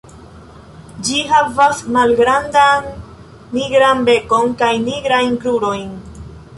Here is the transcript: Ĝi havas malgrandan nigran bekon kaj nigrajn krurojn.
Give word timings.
Ĝi 1.09 1.19
havas 1.31 1.83
malgrandan 1.97 2.89
nigran 3.61 4.05
bekon 4.11 4.53
kaj 4.65 4.75
nigrajn 4.91 5.41
krurojn. 5.47 5.91